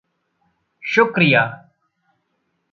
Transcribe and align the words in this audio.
शुक्रिया! 0.83 1.43